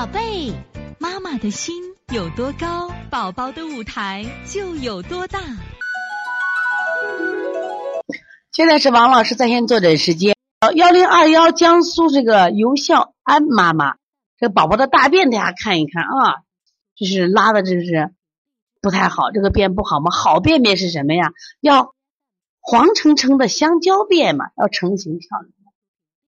[0.00, 0.54] 宝贝，
[0.98, 1.74] 妈妈的心
[2.10, 5.38] 有多高，宝宝的舞台就有多大。
[8.50, 10.34] 现在是王老师在线坐诊时间，
[10.74, 13.96] 幺零二幺江苏这个尤孝安妈妈，
[14.38, 16.44] 这宝宝的大便大家看一看啊，
[16.96, 18.10] 就是拉的就是
[18.80, 20.10] 不太好，这个便不好吗？
[20.10, 21.30] 好便便是什么呀？
[21.60, 21.94] 要
[22.60, 25.52] 黄澄澄的香蕉便嘛，要成型漂亮。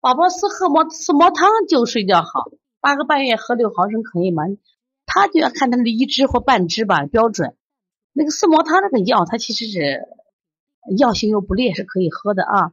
[0.00, 2.48] 宝宝是喝么吃么汤就睡觉好，
[2.80, 4.44] 八个半月喝六毫升可以吗？
[5.04, 7.56] 他就要看他的一支或半支吧，标准。
[8.12, 10.02] 那个四磨汤那个药，它其实是
[10.96, 12.72] 药性又不烈，是可以喝的啊。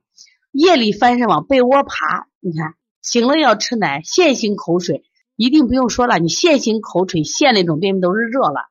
[0.52, 5.04] 夜里翻身往被窝爬，你看醒了要吃奶，现行口水
[5.36, 8.70] 一定不用说了，你现行口水线那种便秘都是热了，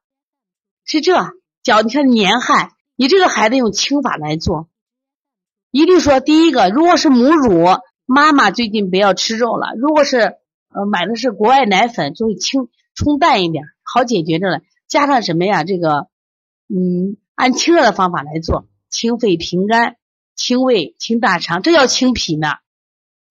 [0.84, 1.14] 是这
[1.62, 4.68] 脚你看粘汗，你这个孩子用清法来做，
[5.70, 7.66] 一定说第一个，如果是母乳。
[8.06, 9.68] 妈妈最近不要吃肉了。
[9.78, 10.36] 如果是
[10.74, 14.60] 呃买的是国外奶粉，就会清冲淡一点，好解决着了。
[14.88, 15.64] 加上什么呀？
[15.64, 16.08] 这个
[16.68, 19.96] 嗯，按清热的方法来做，清肺平肝、
[20.34, 22.48] 清胃、清大肠，这叫清脾呢。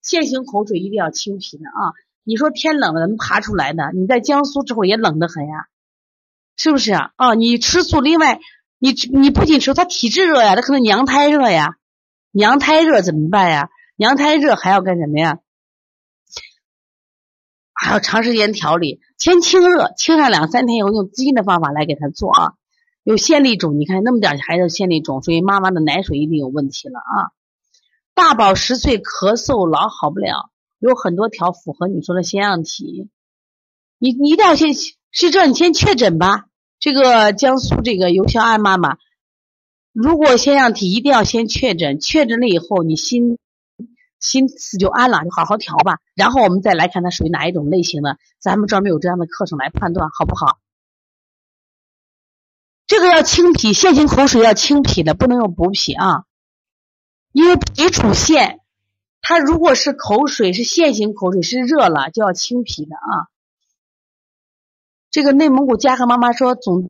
[0.02, 1.92] 现行口水一定要清脾的啊！
[2.24, 3.90] 你说天冷了能爬出来的？
[3.94, 5.66] 你在江苏之后也冷得很呀，
[6.56, 7.12] 是不是啊？
[7.16, 8.40] 哦，你吃素，另外
[8.78, 11.76] 你你不仅吃，他体质热呀，他可能娘胎热呀，
[12.30, 13.70] 娘胎热怎么办呀？
[13.96, 15.38] 娘胎热还要干什么呀？
[17.84, 22.54] 还要长时间调理，先清热，清上两三天以后，用滋阴的方法来给他做啊。
[23.02, 27.36] 有线粒肿，你看那么点孩子线粒肿，所以妈妈的奶水一定有问题了啊。
[28.14, 33.10] 大宝十岁咳嗽老好不了，有很多条符合你说的腺样体，
[33.98, 36.46] 你你一定要先是这，你先确诊吧。
[36.80, 38.96] 这个江苏这个尤小安妈妈，
[39.92, 43.36] 如果腺样体一定要先确诊，确诊了以后你心。
[44.24, 45.98] 心思就安了，就好好调吧。
[46.14, 50.58] 然后我们再来看它属于哪一种类型的，咱们专门有这样的课程来判断，好不好？
[52.86, 56.24] 这个要清脾，现行口水要清脾的，不能用补脾啊。
[57.32, 58.60] 因为脾主线，
[59.20, 63.28] 它如果是口水是线性口水是热了，就要清脾的啊。
[65.10, 66.88] 这个内蒙古嘉禾妈妈说总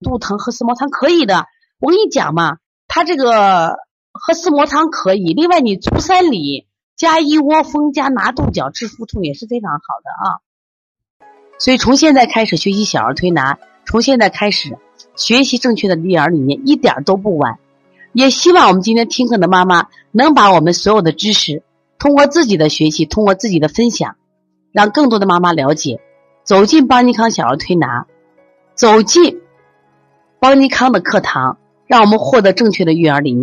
[0.00, 1.46] 肚疼喝四磨汤可以的，
[1.78, 3.78] 我跟你讲嘛，他这个。
[4.22, 10.26] 喝四磨汤可以，另外你足三里加一窝蜂加拿豆角治腹痛也是非常好的啊。
[11.58, 14.76] 所以从现在开始学习小儿推拿，从现在开始
[15.16, 17.58] 学习正确的育儿理念一点都不晚。
[18.12, 21.62] 也希望我们今天听课的妈妈能把我们所有的知识
[21.98, 24.16] 通过自己的学习，通过自己的分享，
[24.72, 26.00] 让更多的妈妈了解，
[26.44, 28.06] 走进邦尼康小儿推拿，
[28.74, 29.40] 走进
[30.40, 33.38] 邦尼康的课堂，让我们获得正确的育儿理念。